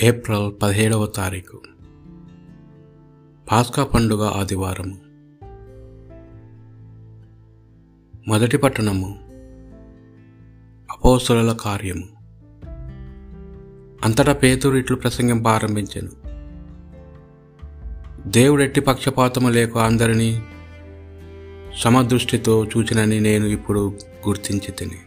April 0.00 0.62
పదిహేడవ 0.62 1.06
తారీఖు. 1.06 1.60
పాస్కా 3.50 3.84
పండుగ 3.84 4.28
ఆదివారం. 4.28 5.00
మొదటి 8.28 8.56
పట్టణము. 8.56 9.18
అపోసుల 10.90 11.56
కార్యము. 11.60 12.04
అంతటా 14.04 14.32
పేతురు 14.32 14.76
ఇట్లు 14.76 14.96
ప్రసంగం 14.96 15.42
ప్రారంభించెను. 15.42 16.10
దేవుడెట్టి 18.28 18.80
పక్షపాతము 18.80 19.48
లేక 19.48 19.78
అందరినీ 19.78 20.42
సమదృష్టితో 21.78 22.64
చూచినని 22.64 23.20
నేను 23.20 23.46
ఇప్పుడు 23.46 23.98
గుర్తించి 24.28 24.72
తిని 24.72 24.98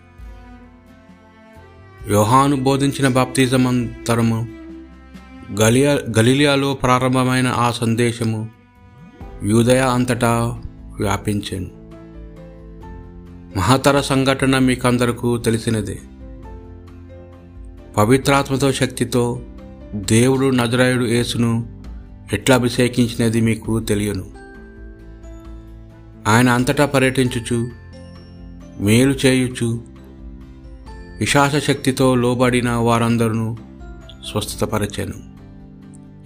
యోహాను 2.12 2.56
బోధించిన 2.56 3.08
బాప్తిజమంతరము 3.08 4.61
గలియా 5.60 6.00
గలిలియాలో 6.18 6.74
ప్రారంభమైన 6.74 7.48
ఆ 7.48 7.72
సందేశము 7.72 8.50
యూదయ 9.44 9.80
అంతటా 9.80 10.62
వ్యాపించాను. 11.00 11.68
మహతర 13.58 14.02
సంఘటన 14.02 14.58
మీకందరకు 14.58 15.38
తెలిసినదే. 15.38 16.00
పవిత్రాత్మతో 17.98 18.72
శక్తితో 18.72 19.42
దేవుడు 19.96 20.50
నజరాయుడు 20.50 21.04
యేసును 21.04 21.84
ఎట్లా 22.34 22.56
అభిషేకించినది 22.56 23.42
మీకు 23.42 23.80
తెలియను. 23.80 24.26
ఆయన 26.28 26.50
అంతటా 26.50 26.86
పర్యటించుచు 26.86 27.68
మేలు 28.80 29.12
చేయుచు 29.12 29.84
విశాస 31.20 31.56
శక్తితో 31.56 32.16
లోబడిన 32.16 32.70
వారందరూ 32.70 33.58
స్వస్థతపరచాను. 34.32 35.31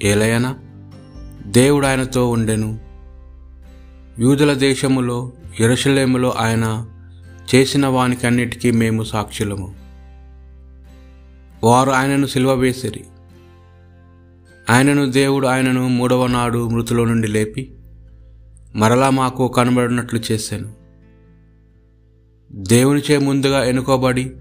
ఏలయన? 0.04 0.56
దేవుడు 1.46 1.88
ఆయనతో 1.88 2.30
ఉండెను. 2.30 2.80
యూదుల 4.20 4.54
దేశములో 4.54 5.32
ఎరుషలేములో 5.60 6.30
ఆయన 6.30 6.88
చేసిన 7.56 7.88
వానికన్నిటికీ 7.88 8.72
మేము 8.72 9.04
సాక్షులము. 9.04 9.76
వారు 11.64 11.92
ఆయనను 11.92 12.26
సిల్వ 12.26 12.54
వేసిరి. 12.54 13.04
ఆయనను 14.70 15.12
దేవుడు 15.12 15.48
ఆయనను 15.48 15.88
మూడవ 15.88 16.28
నాడు 16.28 16.70
మృతులో 16.70 17.06
నుండి 17.06 17.28
లేపి 17.28 17.76
మరలా 18.76 19.10
మాకు 19.10 19.48
కనబడినట్లు 19.48 20.22
చేశాను 20.32 20.74
దేవునిచే 22.52 23.18
ముందుగా 23.18 23.64
ఎన్నుకోబడి 23.64 24.32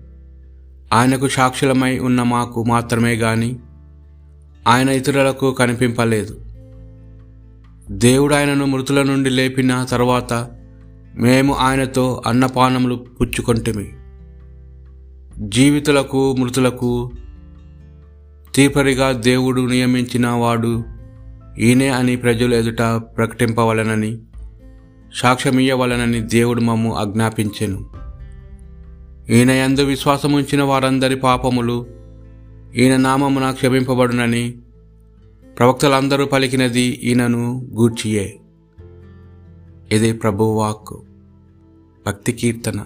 ఆయనకు 0.93 1.29
సాక్షులమై 1.29 1.99
ఉన్న 1.99 2.23
మాకు 2.23 2.65
మాత్రమే 2.65 3.17
కానీ 3.17 3.57
ఆయన 4.69 4.89
ఇతరులకు 4.89 5.53
కనిపింపలేదు. 5.53 6.41
దేవుడు 7.91 8.35
ఆయనను 8.35 8.67
మృతుల 8.67 9.03
నుండి 9.03 9.31
లేపిన 9.31 9.87
తర్వాత 9.91 10.51
మేము 11.17 11.55
ఆయనతో 11.55 12.23
అన్నపానములు 12.27 12.95
పుచ్చుకొంటిమి. 12.95 13.93
జీవితులకు 15.49 16.37
మృతులకు 16.37 17.11
తీపరిగా 18.55 19.13
దేవుడు 19.13 19.61
నియమించిన 19.61 20.29
వాడు 20.29 20.85
ఈయనే 21.59 21.89
అని 21.89 22.17
ప్రజలు 22.17 22.55
ఎదుట 22.55 22.83
ప్రకటింపవలనని 23.17 24.19
సాక్ష్యమియ్యవలనని 25.15 26.21
దేవుడు 26.21 26.61
మమ్ము 26.61 26.95
ఆజ్ఞాపించెను. 26.95 27.91
ఈయన 29.31 29.51
ఎందు 29.51 29.81
విశ్వాసముంచిన 29.81 30.63
వారందరి 30.63 31.17
పాపములు 31.17 31.87
ఈయన 32.77 32.97
నామమున 32.97 33.51
క్షమింపబడునని 33.51 34.55
ప్రవక్తలందరూ 35.59 36.27
పలికినది 36.27 36.81
ఈయనను 36.81 37.69
గూర్చియే. 37.75 38.41
ఇది 39.93 40.13
ప్రభువాక్ 40.13 40.97
భక్తి 42.07 42.33
కీర్తన. 42.33 42.81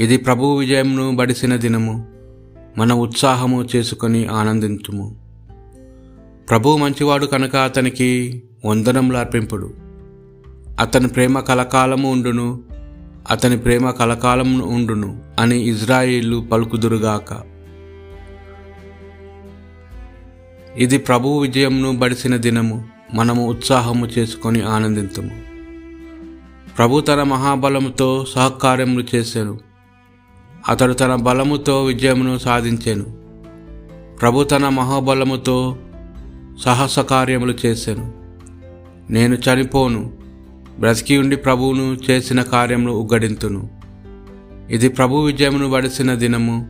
ఇది 0.00 0.16
ప్రభు 0.16 0.58
విజయంను 0.58 1.16
బడిసిన 1.16 1.56
దినము 1.56 2.06
మన 2.78 2.92
ఉత్సాహము 2.92 3.68
చేసుకొని 3.76 4.26
ఆనందించుము 4.26 5.16
ప్రభు 6.50 6.76
మంచివాడు 6.76 7.26
కనుక 7.26 7.56
అతనికి 7.56 8.42
వందనములు 8.64 9.16
అర్పింపుడు. 9.16 9.70
అతని 10.80 11.08
ప్రేమ 11.08 11.40
కలకాలము 11.40 12.12
ఉండును 12.12 12.60
అతని 13.30 13.58
ప్రేమ 13.58 13.90
కలకాలము 13.90 14.66
ఉండును 14.66 15.22
అని 15.38 15.68
ఇజ్రాయిలు 15.68 16.46
పలుకుదురుగాక. 16.52 17.51
ఇది 20.76 20.98
ప్రభువు 20.98 21.40
విజయంను 21.40 21.96
బడిసిన 21.96 22.36
దినము. 22.36 22.84
మనము 23.14 23.48
ఉత్సాహము 23.48 24.06
చేసుకొని 24.06 24.62
ఆనందింతుము. 24.62 25.30
ప్రభు 26.78 27.00
తన 27.00 27.22
మహాబలముతో 27.22 28.26
సహకార్యములు 28.34 29.04
చేశాను 29.14 29.58
అతడు 30.68 30.92
తన 30.92 31.14
బలముతో 31.14 31.84
విజయమును 31.84 32.38
సాధించాను. 32.38 33.06
ప్రభు 34.16 34.44
తన 34.44 34.68
మహాబలముతో 34.68 35.78
సాహస 36.64 36.98
కార్యములు 36.98 37.54
చేశాను 37.66 38.12
నేను 39.10 39.34
చనిపోను. 39.34 40.12
బ్రతికి 40.80 41.18
ఉండి 41.18 41.36
ప్రభువును 41.36 41.96
చేసిన 42.10 42.42
కార్యములు 42.42 42.92
ఉగ్గడింతును. 42.92 43.70
ఇది 44.70 44.88
ప్రభు 44.88 45.16
విజయమును 45.16 45.70
బడిసిన 45.70 46.14
దినము. 46.14 46.68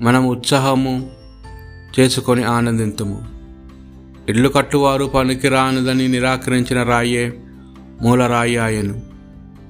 మనం 0.00 0.28
ఉత్సాహము 0.28 1.10
చేసుకొని 2.00 2.44
ఆనందింతుము. 2.44 3.38
ఇళ్ళు 4.28 4.48
కట్టువారు 4.48 5.04
పనికిరానిదని 5.04 6.08
నిరాకరించిన 6.08 6.82
రాయే 6.82 7.34
మూలరాయి 8.02 8.56
ఆయను. 8.56 9.02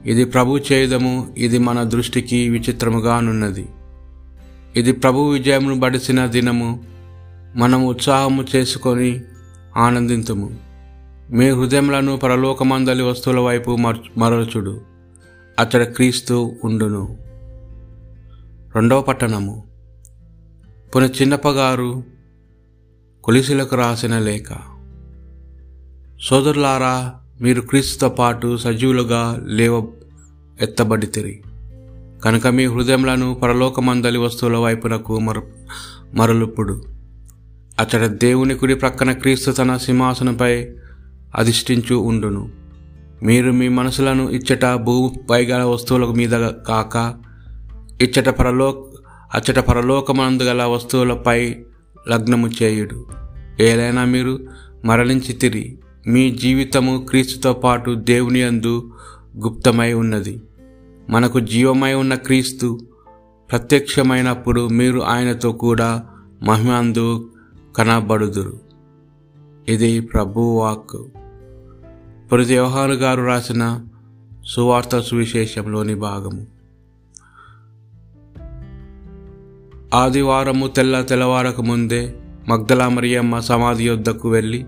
ఇది 0.07 0.25
ప్రభు 0.25 0.59
చేయుదము 0.73 1.35
ఇది 1.39 1.59
మన 1.59 1.83
దృష్టికి 1.83 2.49
విచిత్రముగానున్నది. 2.49 3.69
ఇది 4.77 4.93
ప్రభు 4.93 5.31
విజయమును 5.31 5.75
బడిసిన 5.75 6.27
దినము 6.27 6.85
మనం 7.57 7.87
ఉత్సాహము 7.87 8.45
చేసుకొని 8.57 9.21
ఆనందింతుము. 9.77 10.57
మీ 11.31 11.51
హృదయములను 11.51 12.17
పరలోకమందలి 12.17 13.03
వస్తువుల 13.03 13.41
వైపు 13.41 13.77
మరచుడు 14.19 14.81
అతడ 15.59 15.83
క్రీస్తు 15.83 16.57
ఉండును. 16.65 17.19
రెండవ 18.75 19.01
పట్టణము. 19.01 19.68
పున 20.95 21.03
చిన్నప్పగారు 21.03 22.05
కొలిసులకు 23.25 23.77
రాసిన 23.77 24.19
లేఖ. 24.19 24.45
సోదరులారా 26.21 27.15
మీరు 27.41 27.61
క్రీస్తుతో 27.61 28.09
పాటు 28.09 28.57
సజీవులుగా 28.57 29.43
లేవ 29.47 29.87
ఎత్తబడితిరి. 30.61 31.43
కనుక 32.25 32.47
మీ 32.47 32.67
హృదయములను 32.67 33.35
పరలోకమందలి 33.35 34.19
వస్తువుల 34.19 34.57
వైపునకు 34.57 35.19
మరు 35.19 35.43
మరలుప్పుడు 36.15 36.83
అతడ 37.79 38.07
దేవుని 38.07 38.55
కుడి 38.55 38.75
ప్రక్కన 38.75 39.13
క్రీస్తు 39.13 39.51
తన 39.51 39.77
సింహాసనంపై 39.77 40.69
అధిష్ఠించు 41.35 41.95
ఉండును. 41.95 42.51
మీరు 43.23 43.53
మీ 43.53 43.69
మనసులను 43.69 44.31
ఇచ్చట 44.31 44.75
భూ 44.75 45.13
పైగల 45.31 45.63
వస్తువుల 45.63 46.05
మీద 46.05 46.49
కాక 46.69 47.15
ఇచ్చట 48.03 48.29
పరలో 48.29 48.85
అచ్చట 49.35 49.59
పరలోకమందు 49.59 50.43
గల 50.43 50.63
వస్తువులపై 50.63 51.57
లగ్నము 52.09 52.51
చేయుడు. 52.63 53.07
ఏదైనా 53.61 54.05
మీరు 54.05 54.39
మరణించి 54.85 55.33
తిరి 55.33 55.79
మీ 56.07 56.31
జీవితము 56.31 57.07
క్రీస్తుతో 57.09 57.53
పాటు 57.53 57.95
దేవుని 57.95 58.43
అందు 58.43 58.93
గుప్తమై 59.39 59.93
ఉన్నది. 59.93 60.43
మనకు 61.11 61.41
జీవమై 61.41 61.95
ఉన్న 61.95 62.15
క్రీస్తు 62.15 62.81
ప్రత్యక్షమైనప్పుడు 63.51 64.69
మీరు 64.69 65.01
ఆయనతో 65.01 65.53
కూడా 65.53 66.07
మహిమందు 66.43 67.31
కనబడుదురు. 67.77 68.61
ఇది 69.69 70.01
ప్రభువాక్ 70.01 70.97
పురిది 72.33 72.53
వ్యవహారు 72.53 72.93
గారు 72.93 73.23
రాసిన 73.23 73.81
సువార్త 74.47 75.01
సువిశేషంలోని 75.01 75.95
భాగము. 75.95 76.58
ఆదివారము 79.95 80.67
తెల్ల 80.67 81.01
తెల్లవారకు 81.01 81.63
ముందే 81.63 82.15
మగ్దలా 82.49 82.89
మరియమ్మ 82.89 83.41
సమాధి 83.41 83.85
యొద్దకు 83.85 84.29
వెళ్ళి 84.29 84.65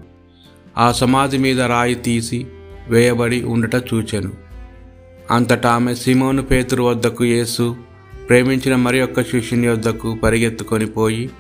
ఆ 0.78 0.92
సమాధి 0.92 1.38
మీద 1.38 1.60
రాయి 1.60 1.94
తీసి 1.94 2.46
వేయబడి 2.88 3.42
ఉండట 3.42 3.74
చూచెను. 3.74 4.32
అంతటా 5.30 5.70
ఆమె 5.70 5.94
సిమోను 5.94 6.42
పేతురు 6.42 6.82
వద్దకు 6.82 7.24
యేసు 7.24 7.76
ప్రేమించిన 8.28 8.76
మరి 8.76 9.02
ఒక్క 9.02 9.22
శిష్యుని 9.22 9.68
వద్దకు 9.68 10.14
పరిగెత్తుకొని 10.14 10.86
పోయి 10.86 11.30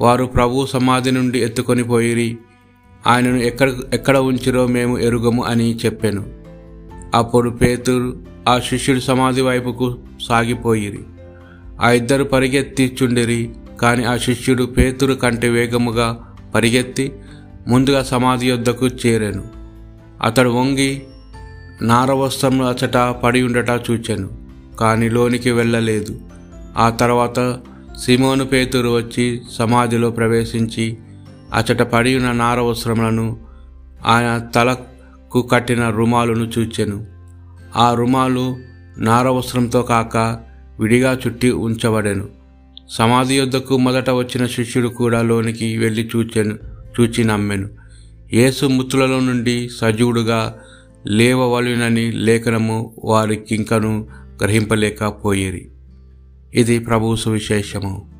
వారు 0.00 0.24
ప్రభు 0.24 0.66
సమాధి 0.66 1.10
నుండి 1.10 1.38
ఎత్తుకొని 1.38 1.82
పోయిరి 1.82 2.38
ఆయనను 3.06 3.36
ఎక్కడ 3.36 3.72
ఎక్కడ 3.92 4.16
ఉంచిరో 4.16 4.66
మేము 4.66 4.98
ఎరుగము 4.98 5.44
అని 5.44 5.76
చెప్పాను. 5.76 6.24
అప్పుడు 7.14 7.50
పేతురు 7.50 8.22
ఆ 8.48 8.58
శిష్యుడి 8.58 9.00
సమాధి 9.00 9.40
వైపుకు 9.40 9.98
సాగిపోయిరి. 10.28 10.98
ఆ 11.82 11.90
ఇద్దరు 11.90 12.24
పరిగెత్తిచుండిరి 12.24 13.50
కాని 13.80 14.04
ఆ 14.04 14.16
శిష్యుడు 14.16 14.64
పేతురు 14.64 15.14
కంటే 15.14 15.48
వేగముగా 15.48 16.34
పరిగెత్తి 16.54 17.12
ముందుగా 17.68 18.02
సమాధి 18.02 18.48
యొద్దకు 18.48 18.86
చేరాను. 18.86 19.44
అతడు 20.22 20.48
వంగి 20.48 21.02
నారవస్త్రము 21.82 22.64
అచట 22.64 22.96
పడి 22.96 23.42
ఉండట 23.42 23.70
చూచాను 23.70 24.28
కానీ 24.80 25.08
లోనికి 25.08 25.50
వెళ్ళలేదు. 25.50 26.20
ఆ 26.76 26.90
తర్వాత 26.90 27.60
సిమోను 28.04 28.44
పేతురు 28.44 28.88
వచ్చి 28.88 29.40
సమాధిలో 29.52 30.10
ప్రవేశించి 30.10 30.98
అచట 31.54 31.82
పడి 31.82 32.16
ఉన్న 32.16 32.32
నారవస్త్రములను 32.32 33.40
ఆయన 34.06 34.38
తలకు 34.54 35.42
కట్టిన 35.42 35.90
రుమాలును 35.90 36.50
చూచెను. 36.58 37.06
ఆ 37.76 37.94
రుమాలు 37.94 38.56
నారవస్త్రంతో 38.98 39.82
కాక 39.82 40.45
విడిగా 40.80 41.20
చుట్టి 41.26 41.50
ఉంచబడెను. 41.50 42.28
సమాధి 42.88 43.34
యొద్దకు 43.34 43.76
మొదట 43.76 44.10
వచ్చిన 44.10 44.46
శిష్యుడు 44.46 44.88
కూడా 44.88 45.22
లోనికి 45.22 45.78
వెళ్ళి 45.78 46.08
చూచెను 46.16 46.58
చూచి 47.00 47.24
నమ్మెను. 47.24 47.68
యేసు 48.32 48.66
మృతులలో 48.66 49.20
నుండి 49.20 49.68
సజీవుడుగా 49.68 50.58
లేవవలెనని 51.06 52.12
లేఖనము 52.12 52.94
వారికింకను 53.04 54.08
గ్రహింపలేకపోయేరి 54.42 55.68
ఇది 56.54 56.78
ప్రభు 56.78 57.16
సువిశేషము. 57.16 58.15